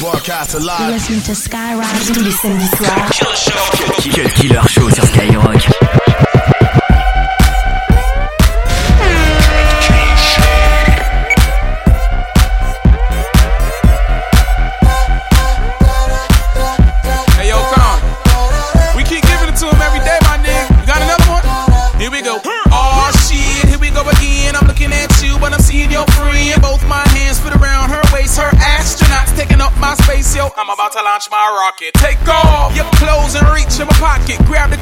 [0.00, 0.56] Broadcast.
[2.12, 3.10] Tous les samedis soirs.
[4.34, 6.05] Killer Show sur Skyrock.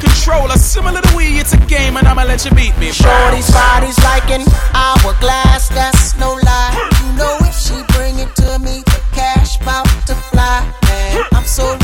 [0.04, 1.40] Controller, similar to we.
[1.40, 2.92] It's a game, and I'ma let you beat me.
[2.92, 6.72] Shorty's body's like an hourglass, that's no lie.
[7.00, 10.60] You know if she bring it to me, the cash bout to fly.
[10.84, 11.76] Man, I'm so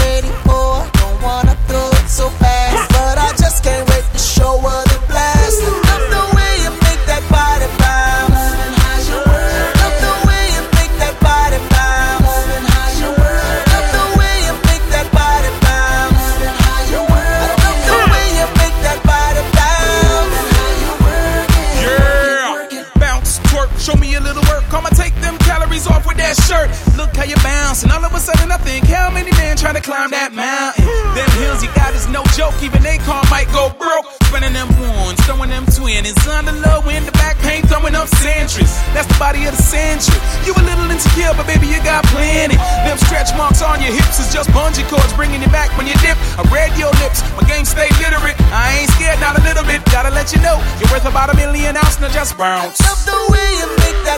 [27.83, 30.85] and all of a sudden I think, how many men trying to climb that mountain?
[31.15, 34.07] Them hills you got is no joke, even they car might go broke.
[34.27, 36.17] Spinning them ones, throwing them twins.
[36.27, 38.71] Under low in the back paint, throwing up centuries.
[38.91, 40.19] That's the body of the century.
[40.43, 42.59] You a little insecure, but baby, you got plenty.
[42.83, 45.95] Them stretch marks on your hips is just bungee cords bringing you back when you
[46.03, 46.19] dip.
[46.39, 48.35] I read your lips, my game stay literate.
[48.51, 49.85] I ain't scared, not a little bit.
[49.95, 52.83] Gotta let you know, you're worth about a million ounce, now just bounce.
[52.83, 54.10] Love the way you make that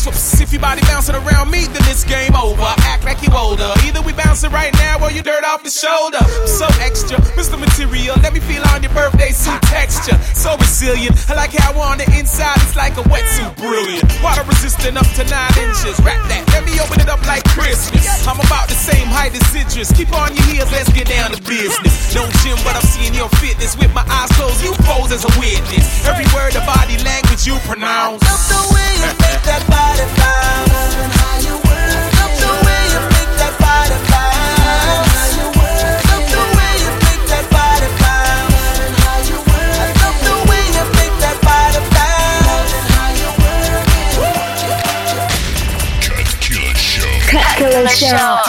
[0.00, 2.64] If your body bouncing around me, then it's game over.
[2.88, 3.68] Act like you older.
[3.84, 6.24] Either we bouncing right now or you dirt off the shoulder.
[6.48, 7.60] So extra, Mr.
[7.60, 8.16] Material.
[8.24, 10.16] Let me feel on your birthday suit texture.
[10.32, 11.20] So resilient.
[11.28, 13.52] I like how on the inside it's like a wetsuit.
[13.60, 14.08] Brilliant.
[14.24, 16.00] Water resistant up to nine inches.
[16.00, 16.48] Wrap that.
[16.56, 18.08] Let me open it up like Christmas.
[18.24, 19.92] I'm about the same height as citrus.
[19.92, 22.14] Keep on your heels, let's get down to business.
[22.16, 23.76] No gym, but I'm seeing your fitness.
[23.76, 25.84] With my eyes closed, you pose as a witness.
[26.08, 28.24] Every word of body language you pronounce.
[28.24, 29.28] Love the way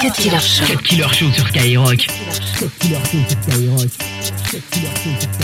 [0.02, 0.66] Cut Killer Show.
[0.66, 2.08] Cut Killer Show sur Skyrock.
[2.58, 3.90] Cut Killer Show sur Skyrock.
[4.72, 5.41] Killer Show sur Skyrock.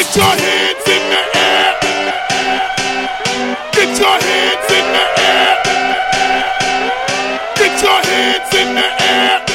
[0.00, 1.74] Get your hands in the air.
[3.72, 5.56] Get your hands in the air.
[7.56, 9.49] Get your hands in the air.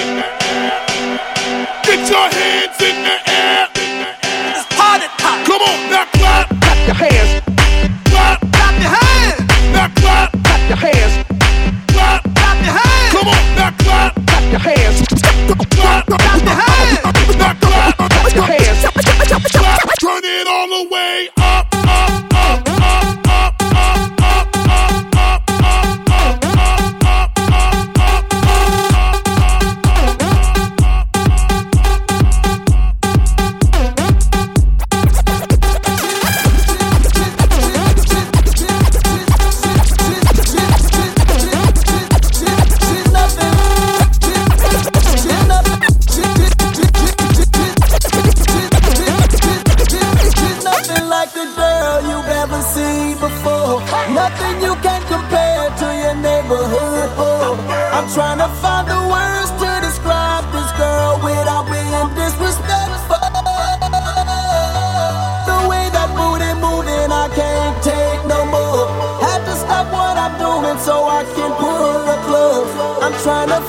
[73.25, 73.64] son to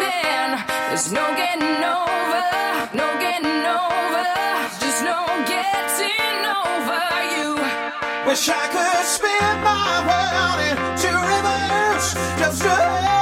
[0.00, 2.44] then, there's no getting over,
[2.96, 4.28] no getting over,
[4.80, 7.02] just no getting over
[7.36, 7.50] you.
[8.26, 13.21] Wish I could spin my world into reverse just to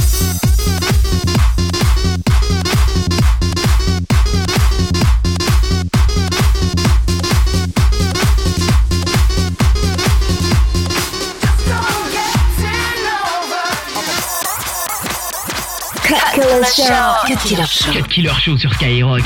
[16.51, 17.27] Cut Killer Show.
[17.27, 17.93] Cut Killer Show.
[17.93, 19.23] Cut Killer Show sur Skyrock.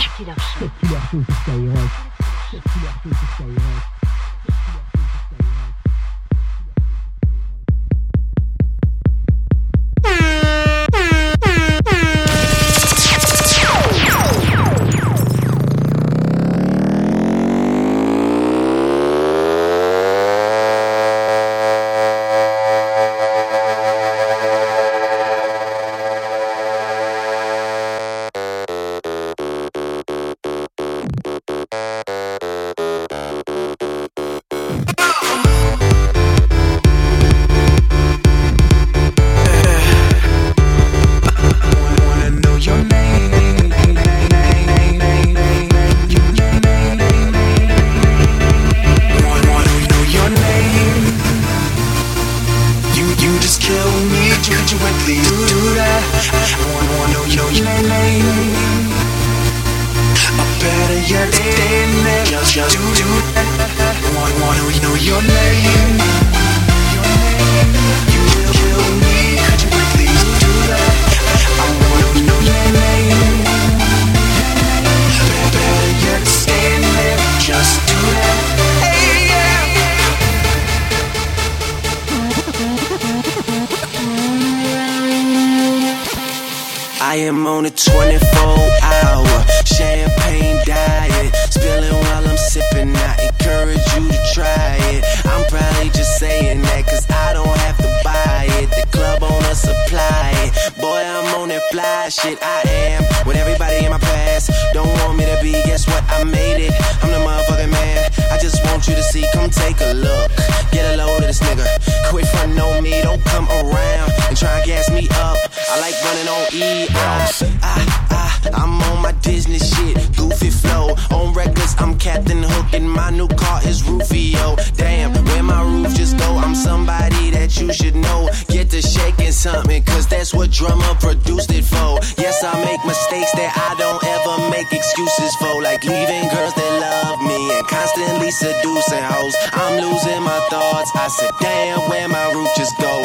[87.15, 91.34] I am on a 24 hour champagne diet.
[91.50, 92.93] Spilling while I'm sipping.
[92.93, 95.05] I encourage you to try it.
[95.24, 98.67] I'm probably just saying that cause I don't have to buy it.
[98.67, 100.75] The club on a supply it.
[100.75, 102.38] Boy, I'm on that fly shit.
[102.43, 104.51] I am with everybody in my past.
[104.74, 106.03] Don't want me to be, guess what?
[106.10, 106.74] I made it.
[107.01, 108.12] I'm the motherfucking man.
[108.29, 110.31] I just want you to see, come take a look.
[110.74, 111.63] Get a load of this nigga.
[112.12, 115.44] Quit frontin' on me, don't come around and try and gas me up.
[115.67, 116.88] I like running on E.
[116.91, 117.31] I,
[117.63, 120.95] I, I'm on my Disney shit, goofy flow.
[121.12, 124.55] On records, I'm Captain Hook, and my new car is Rufio.
[124.75, 126.38] Damn, where my roof just go?
[126.38, 128.29] I'm somebody that you should know.
[128.48, 131.98] Get to shaking something, cause that's what drummer produced it for.
[132.22, 136.72] Yes, I make mistakes that I don't ever make excuses for, like leaving girls that
[136.79, 139.36] love me and constantly seducing hoes.
[139.53, 140.91] I'm losing my thoughts.
[140.93, 143.03] I said, damn, where my roof just go?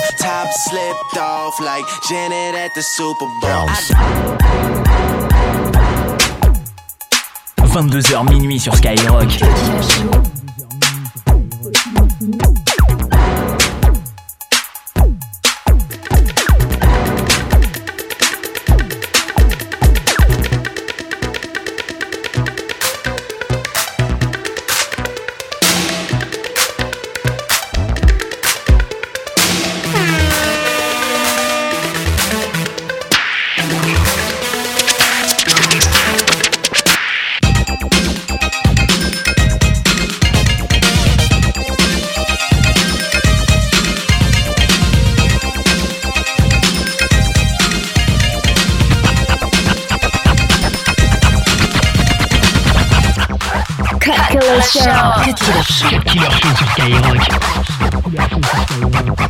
[0.69, 3.67] Slipped off like Janet at the Super Bowl.
[7.57, 9.41] I 22h minuit sur Skyrock.
[56.77, 57.31] 给我去
[58.13, 59.30] 也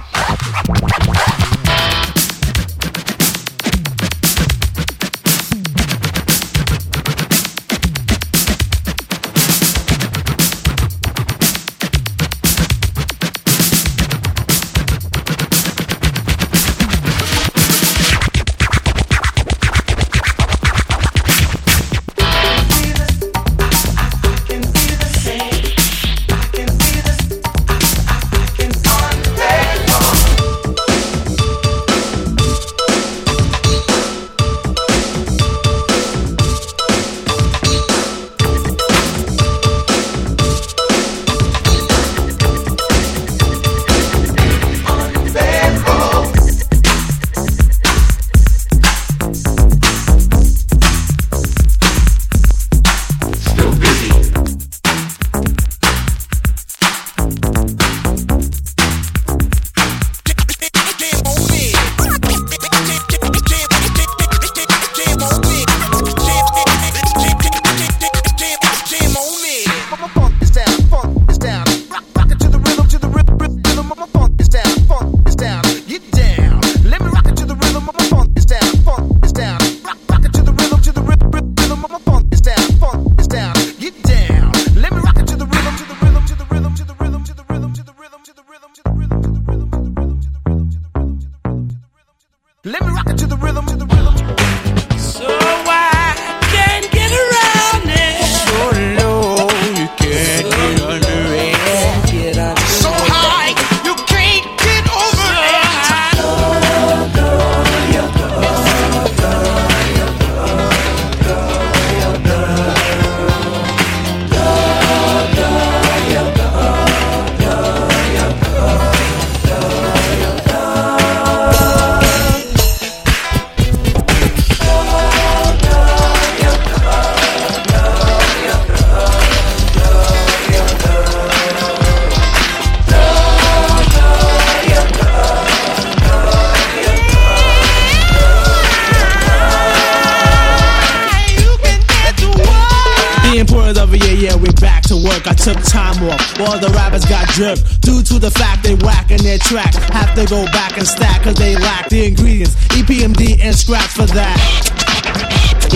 [144.90, 145.26] to work.
[145.28, 146.40] I took time off.
[146.40, 149.73] All the rappers got jerked due to the fact they whack in their track.
[149.94, 152.56] Have to go back and stack cause they lack the ingredients.
[152.76, 154.37] E EPMD and scratch for that.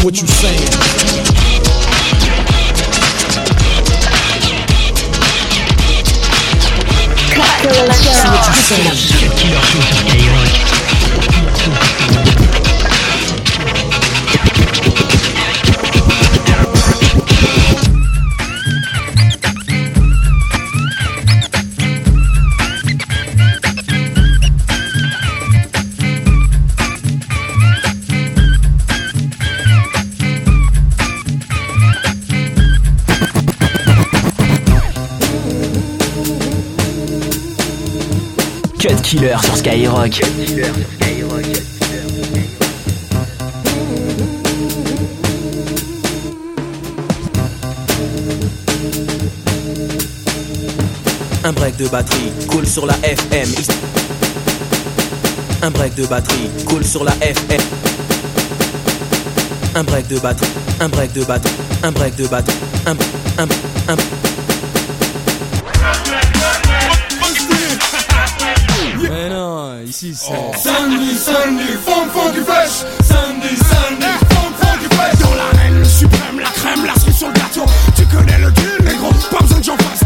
[0.02, 0.66] What you saying?
[7.30, 7.94] Cut Killer
[12.35, 12.43] Show.
[39.14, 40.21] Killer sur Skyrock.
[51.44, 53.49] Un break de batterie coule sur la FM.
[55.62, 57.61] Un break de batterie coule sur la FM.
[59.76, 61.54] Un break de batterie, un break de batterie,
[61.85, 62.97] un break de batterie, un,
[63.38, 63.49] un,
[63.92, 63.97] un.
[63.97, 64.33] Mais
[69.94, 70.58] non, ici c'est.
[70.58, 72.84] Sandy, Sandy, funk, funky fresh.
[73.02, 75.18] Sandy, Sandy, funk, funky fresh.
[75.20, 77.64] Dans l'arène, le suprême, la crème, la cerise sur le gâteau.
[77.96, 79.10] Tu connais le deal, négro.
[79.30, 80.03] Pas besoin que j'en fasse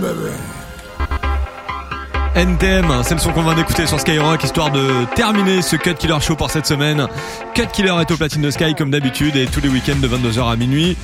[0.00, 0.30] Bébé.
[2.36, 6.20] NTM, c'est le son qu'on vient d'écouter sur Skyrock, histoire de terminer ce Cut Killer
[6.20, 7.06] Show pour cette semaine.
[7.54, 10.52] Cut Killer est au platine de Sky comme d'habitude et tous les week-ends de 22h
[10.52, 10.96] à minuit.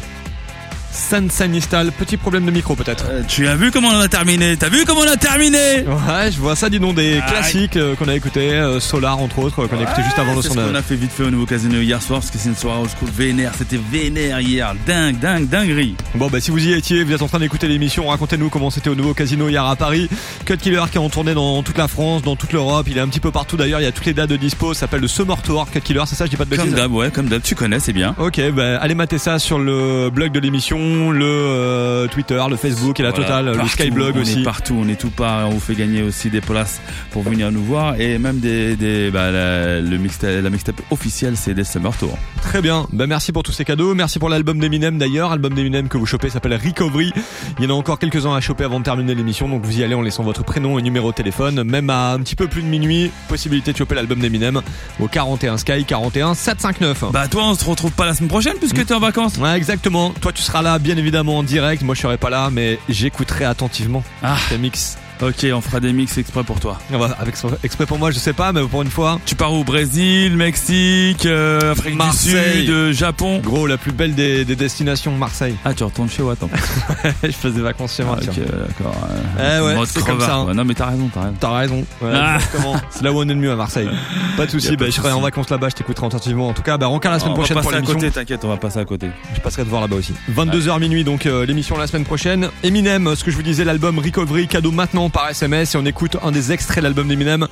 [0.97, 3.05] San Sanistal, petit problème de micro peut-être.
[3.11, 4.57] Euh, tu as vu comment on a terminé?
[4.57, 5.85] T'as vu comment on a terminé?
[5.87, 9.19] Ouais, je vois ça, dis donc, des Ah, classiques euh, qu'on a écouté, euh, Solar
[9.19, 11.13] entre autres, qu'on a écouté juste avant le C'est son ce qu'on a fait vite
[11.13, 13.53] fait au nouveau casino hier soir parce que c'est une soirée old school vénère.
[13.57, 14.75] C'était vénère hier.
[14.87, 15.95] Dingue, dingue, dinguerie.
[16.15, 18.89] Bon bah si vous y étiez, vous êtes en train d'écouter l'émission, racontez-nous comment c'était
[18.91, 20.09] au nouveau casino hier à Paris.
[20.47, 23.03] Cut Killer qui est en tournée dans toute la France, dans toute l'Europe, il est
[23.03, 25.01] un petit peu partout d'ailleurs, il y a toutes les dates de dispo, ça s'appelle
[25.03, 27.11] le Summer Tour Cut Killer, c'est ça, je dis pas de bêtises Comme d'hab, ouais,
[27.11, 27.43] comme d'hab.
[27.43, 28.15] Tu connais, c'est bien.
[28.19, 30.79] Ok, bah allez mater ça sur le blog de l'émission,
[31.11, 34.41] le euh, Twitter, le Facebook et la Voilà, totale, le Skyblog on aussi.
[34.41, 35.49] est partout, on est tout part.
[35.49, 39.11] On vous fait gagner aussi des places pour venir nous voir et même des, des
[39.11, 42.17] bah, la, le mixtape, la mixtape officielle, c'est des Summer Tour.
[42.43, 45.89] Très bien, bah merci pour tous ces cadeaux, merci pour l'album d'Eminem d'ailleurs, album d'Eminem
[45.89, 47.13] que vous chopez s'appelle Recovery.
[47.59, 49.85] Il y en a encore quelques-uns à choper avant de terminer l'émission, donc vous y
[49.85, 52.63] allez en laissant votre prénom et numéro de téléphone, même à un petit peu plus
[52.63, 54.61] de minuit, possibilité de choper l'album d'Eminem
[55.01, 57.05] au 41 Sky 41 759.
[57.13, 59.37] Bah toi, on se retrouve pas la semaine prochaine puisque t'es en vacances.
[59.39, 60.11] Ouais, exactement.
[60.21, 61.83] Toi, tu seras là, bien évidemment, en direct.
[61.83, 64.37] Moi, je serai pas là, mais j'écouterai attentivement Ah.
[64.49, 64.99] tes mix.
[65.23, 66.79] Ok, on fera des mix exprès pour toi.
[66.93, 69.53] On va- Avec exprès pour moi, je sais pas, mais pour une fois, Tu pars
[69.53, 72.61] au Brésil, Mexique, euh, Afrique Marseille.
[72.61, 73.41] du Sud, euh, Japon.
[73.43, 75.55] gros, la plus belle des, des destinations, Marseille.
[75.65, 76.39] Ah, tu retournes chez Watt.
[77.23, 78.19] je faisais des vacances chez moi.
[78.21, 78.97] Ah, ok, d'accord.
[79.39, 80.53] Eh ouais, c'est comme ça, hein.
[80.55, 81.35] Non, mais t'as raison, t'as raison.
[81.41, 81.85] T'as raison.
[82.03, 82.39] Ouais, Ah.
[82.91, 83.89] C'est là où on est le mieux à Marseille.
[84.37, 84.77] Pas de soucis.
[84.77, 85.69] pas Bah, je serai en vacances là-bas.
[85.71, 86.49] Je t'écouterai attentivement.
[86.49, 88.45] En tout cas, bah, rencard la semaine on va prochaine pour passer à côté, t'inquiète,
[88.45, 89.09] on va passer à côté.
[89.35, 90.13] Je passerai te voir là-bas aussi.
[90.35, 92.49] 22h minuit, donc euh, l'émission la semaine prochaine.
[92.63, 95.75] Eminem, ce que je vous disais, l'album Recovery, cadeau maintenant par SMS.
[95.75, 97.47] Et on écoute un des extraits de l'album d'Eminem.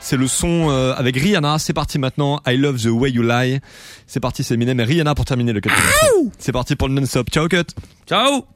[0.00, 1.58] C'est le son euh, avec Rihanna.
[1.58, 2.40] C'est parti maintenant.
[2.46, 3.60] I love the way you lie.
[4.06, 5.74] C'est parti, c'est Eminem et Rihanna pour terminer le 4
[6.38, 7.28] C'est parti pour le non-stop.
[7.30, 7.64] Ciao, cut.
[8.06, 8.55] Ciao